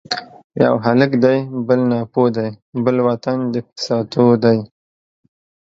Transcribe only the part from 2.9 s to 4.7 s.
وطن د فساتو دی